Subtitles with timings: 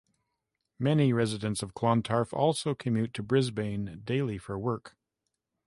[0.79, 4.95] Many residents of Clontarf also commute to Brisbane daily for work.